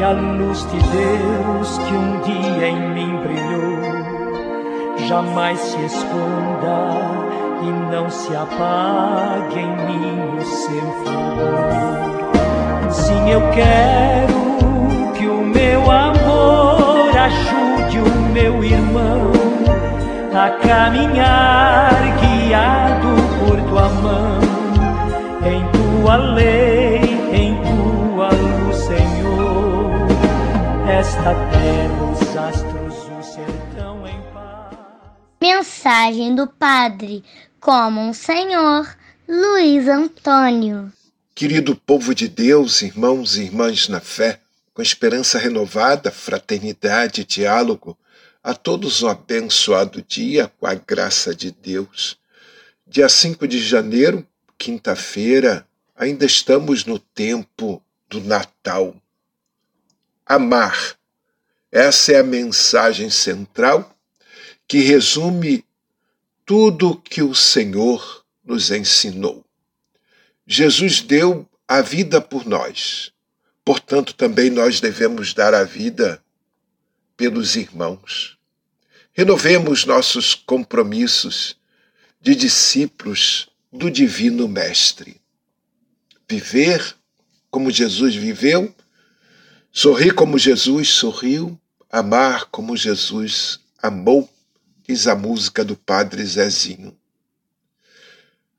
[0.00, 3.76] que a luz de Deus que um dia em mim brilhou
[5.06, 6.88] jamais se esconda
[7.62, 12.90] e não se apague em mim o seu favor.
[12.90, 19.30] Sim, eu quero que o meu amor ajude o meu irmão
[20.32, 21.92] a caminhar
[22.22, 24.40] guiado por tua mão
[25.44, 27.09] em tua lei,
[31.00, 34.76] Esta terra, os astros, o sertão em paz.
[35.40, 37.24] Mensagem do Padre
[37.58, 38.86] como um Senhor,
[39.26, 40.92] Luiz Antônio.
[41.34, 44.40] Querido povo de Deus, irmãos e irmãs na fé,
[44.74, 47.96] com esperança renovada, fraternidade e diálogo,
[48.44, 52.18] a todos um abençoado dia com a graça de Deus.
[52.86, 54.26] Dia 5 de janeiro,
[54.58, 58.94] quinta-feira, ainda estamos no tempo do Natal.
[60.30, 60.96] Amar.
[61.72, 63.98] Essa é a mensagem central
[64.68, 65.64] que resume
[66.46, 69.44] tudo que o Senhor nos ensinou.
[70.46, 73.12] Jesus deu a vida por nós,
[73.64, 76.22] portanto, também nós devemos dar a vida
[77.16, 78.38] pelos irmãos.
[79.12, 81.56] Renovemos nossos compromissos
[82.20, 85.20] de discípulos do Divino Mestre.
[86.28, 86.94] Viver
[87.50, 88.72] como Jesus viveu,
[89.72, 91.58] sorrir como Jesus sorriu,
[91.90, 94.28] amar como Jesus amou
[94.86, 96.96] diz a música do Padre Zezinho.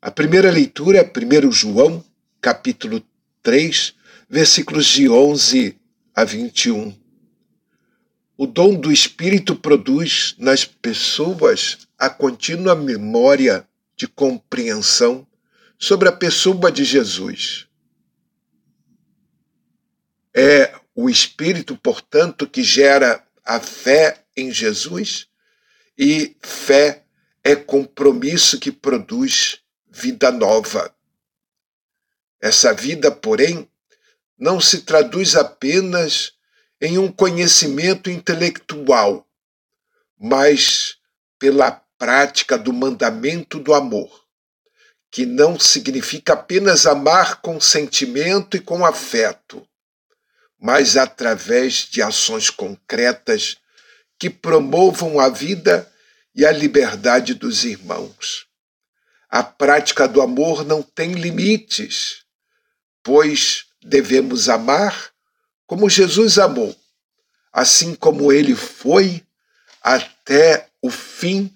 [0.00, 2.02] A primeira leitura é 1 João,
[2.40, 3.02] capítulo
[3.42, 3.94] 3,
[4.28, 5.78] versículos de 11
[6.14, 6.96] a 21.
[8.38, 15.26] O dom do Espírito produz nas pessoas a contínua memória de compreensão
[15.78, 17.66] sobre a pessoa de Jesus.
[20.34, 25.28] É o Espírito, portanto, que gera a fé em Jesus
[25.98, 27.04] e fé
[27.42, 29.60] é compromisso que produz
[29.90, 30.94] vida nova.
[32.40, 33.68] Essa vida, porém,
[34.38, 36.32] não se traduz apenas
[36.80, 39.26] em um conhecimento intelectual,
[40.18, 40.96] mas
[41.38, 44.24] pela prática do mandamento do amor,
[45.10, 49.66] que não significa apenas amar com sentimento e com afeto,
[50.64, 53.58] mas através de ações concretas
[54.18, 55.92] que promovam a vida
[56.34, 58.46] e a liberdade dos irmãos.
[59.28, 62.24] A prática do amor não tem limites,
[63.02, 65.10] pois devemos amar
[65.66, 66.74] como Jesus amou,
[67.52, 69.22] assim como ele foi
[69.82, 71.52] até o fim,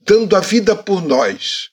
[0.00, 1.68] dando a vida por nós.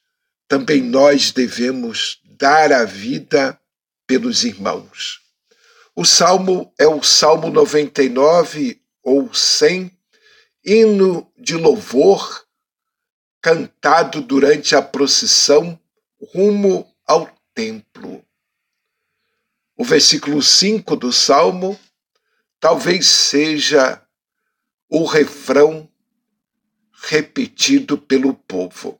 [0.50, 3.58] Também nós devemos dar a vida
[4.06, 5.23] pelos irmãos.
[5.96, 9.96] O salmo é o Salmo 99 ou 100,
[10.66, 12.48] hino de louvor
[13.40, 15.80] cantado durante a procissão
[16.34, 18.26] rumo ao templo.
[19.78, 21.80] O versículo 5 do Salmo
[22.60, 24.02] talvez seja
[24.90, 25.88] o refrão
[27.04, 29.00] repetido pelo povo.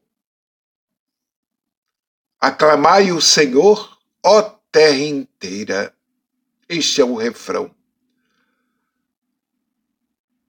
[2.40, 5.96] Aclamai o Senhor, ó terra inteira.
[6.68, 7.74] Este é o refrão.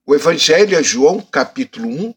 [0.07, 2.15] O Evangelho é João, capítulo 1,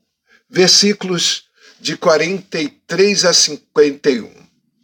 [0.49, 1.49] versículos
[1.79, 4.31] de 43 a 51.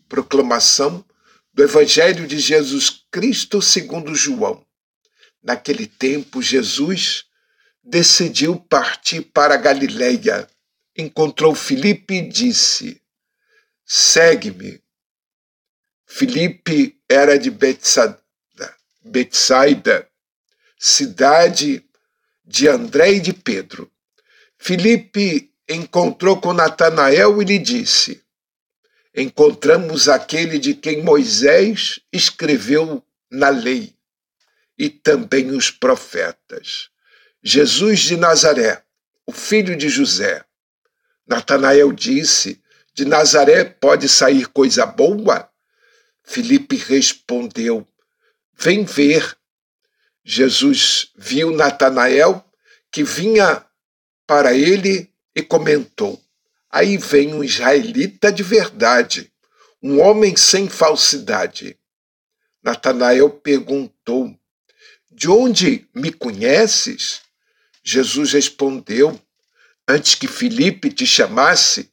[0.08, 1.06] Proclamação
[1.54, 4.66] do Evangelho de Jesus Cristo segundo João.
[5.44, 7.26] Naquele tempo, Jesus
[7.84, 10.48] decidiu partir para a Galileia.
[10.98, 13.02] Encontrou Filipe e disse:
[13.86, 14.82] Segue-me.
[16.06, 18.23] Filipe era de Betsaida,
[19.04, 20.08] Betsaida
[20.86, 21.82] cidade
[22.44, 23.90] de André e de Pedro.
[24.58, 28.22] Filipe encontrou com Natanael e lhe disse:
[29.16, 33.02] Encontramos aquele de quem Moisés escreveu
[33.32, 33.96] na lei
[34.78, 36.90] e também os profetas,
[37.42, 38.84] Jesus de Nazaré,
[39.26, 40.44] o filho de José.
[41.26, 42.62] Natanael disse:
[42.94, 45.50] De Nazaré pode sair coisa boa?
[46.26, 47.88] Filipe respondeu:
[48.56, 49.38] Vem ver.
[50.24, 52.44] Jesus viu Natanael
[52.92, 53.66] que vinha
[54.26, 56.22] para ele e comentou:
[56.70, 59.32] Aí vem um israelita de verdade,
[59.82, 61.78] um homem sem falsidade.
[62.64, 64.34] Natanael perguntou:
[65.12, 67.22] De onde me conheces?
[67.84, 69.20] Jesus respondeu:
[69.88, 71.92] Antes que Filipe te chamasse,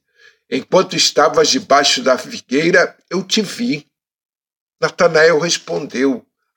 [0.48, 3.90] enquanto estavas debaixo da figueira, eu te vi.
[4.80, 6.24] Natanael respondeu: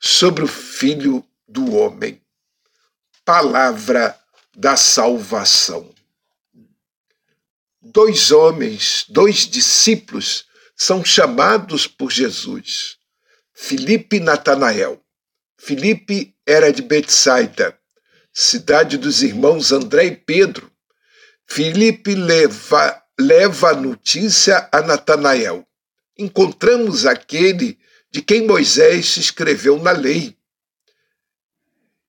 [0.00, 2.20] sobre o Filho do Homem.
[3.24, 4.18] Palavra
[4.56, 5.94] da salvação.
[7.82, 12.96] Dois homens, dois discípulos, são chamados por Jesus,
[13.52, 15.02] Filipe e Natanael.
[15.58, 17.78] Filipe era de Betsaida,
[18.32, 20.70] cidade dos irmãos André e Pedro.
[21.46, 25.66] Filipe leva, leva a notícia a Natanael.
[26.16, 27.78] Encontramos aquele
[28.10, 30.36] de quem Moisés escreveu na lei.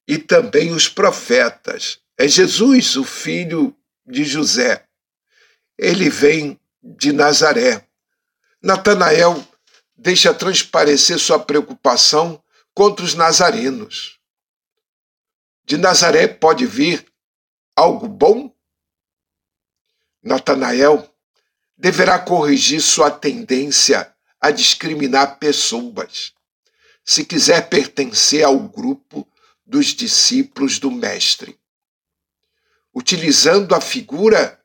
[0.08, 2.00] E também os profetas.
[2.18, 3.76] É Jesus, o filho
[4.06, 4.88] de José.
[5.78, 7.88] Ele vem de Nazaré.
[8.62, 9.48] Natanael
[9.96, 12.44] deixa transparecer sua preocupação
[12.74, 14.20] contra os nazarenos.
[15.64, 17.06] De Nazaré pode vir
[17.76, 18.54] algo bom?
[20.24, 21.08] Natanael
[21.78, 24.11] deverá corrigir sua tendência
[24.42, 26.34] a discriminar pessoas,
[27.06, 29.28] se quiser pertencer ao grupo
[29.64, 31.60] dos discípulos do Mestre.
[32.94, 34.60] Utilizando a figura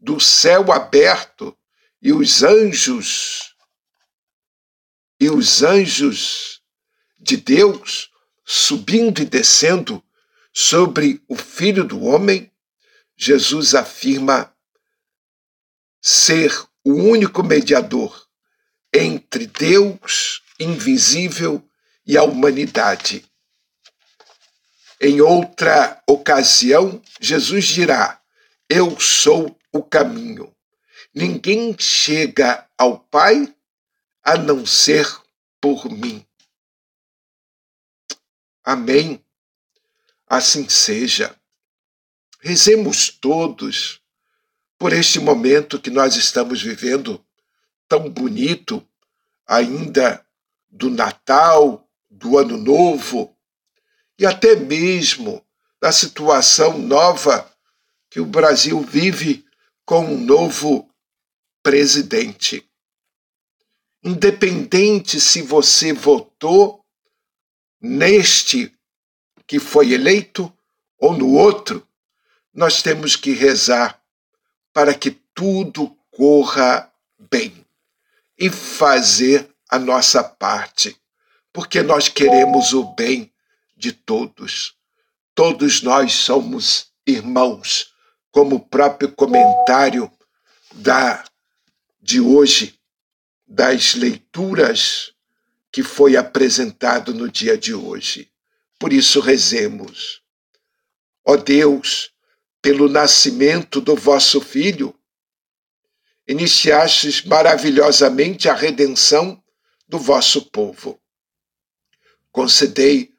[0.00, 1.56] do céu aberto
[2.00, 3.54] e os anjos,
[5.20, 6.62] e os anjos
[7.20, 8.10] de Deus
[8.44, 10.02] subindo e descendo
[10.52, 12.50] sobre o Filho do Homem,
[13.16, 14.52] Jesus afirma
[16.00, 16.50] ser
[16.82, 18.28] o único mediador
[18.92, 21.66] entre Deus invisível
[22.06, 23.24] e a humanidade.
[25.00, 28.20] Em outra ocasião, Jesus dirá:
[28.68, 30.54] Eu sou o caminho.
[31.14, 33.54] Ninguém chega ao Pai
[34.22, 35.06] a não ser
[35.60, 36.24] por mim.
[38.64, 39.24] Amém.
[40.26, 41.36] Assim seja.
[42.40, 44.00] Rezemos todos
[44.78, 47.24] por este momento que nós estamos vivendo,
[47.92, 48.82] tão bonito,
[49.46, 50.24] ainda
[50.70, 53.36] do Natal, do Ano Novo,
[54.18, 55.44] e até mesmo
[55.78, 57.54] da situação nova
[58.08, 59.44] que o Brasil vive
[59.84, 60.88] com um novo
[61.62, 62.66] presidente.
[64.02, 66.82] Independente se você votou
[67.78, 68.74] neste
[69.46, 70.50] que foi eleito
[70.98, 71.86] ou no outro,
[72.54, 74.02] nós temos que rezar
[74.72, 76.90] para que tudo corra
[77.30, 77.61] bem
[78.42, 80.96] e fazer a nossa parte,
[81.52, 83.32] porque nós queremos o bem
[83.76, 84.74] de todos.
[85.32, 87.94] Todos nós somos irmãos,
[88.32, 90.10] como o próprio comentário
[90.74, 91.22] da
[92.00, 92.76] de hoje
[93.46, 95.12] das leituras
[95.70, 98.28] que foi apresentado no dia de hoje.
[98.76, 100.20] Por isso rezemos.
[101.24, 102.10] Ó Deus,
[102.60, 104.92] pelo nascimento do vosso Filho,
[106.32, 109.42] iniciastes maravilhosamente a redenção
[109.86, 110.98] do vosso povo.
[112.30, 113.12] Concedei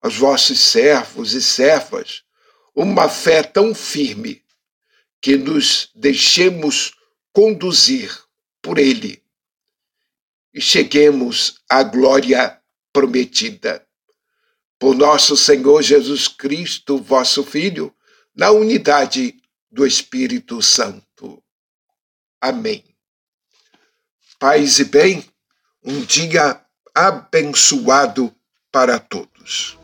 [0.00, 2.22] aos vossos servos e servas
[2.74, 4.42] uma fé tão firme
[5.20, 6.92] que nos deixemos
[7.32, 8.16] conduzir
[8.62, 9.22] por Ele
[10.54, 12.60] e cheguemos à glória
[12.92, 13.84] prometida.
[14.78, 17.94] Por nosso Senhor Jesus Cristo, vosso Filho,
[18.34, 19.36] na unidade
[19.70, 21.42] do Espírito Santo.
[22.42, 22.82] Amém.
[24.36, 25.24] Paz e bem,
[25.80, 26.60] um dia
[26.92, 28.34] abençoado
[28.72, 29.78] para todos.